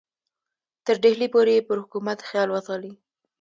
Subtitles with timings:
[0.85, 2.93] تر ډهلي پورې یې پر حکومت خیال وځغلي.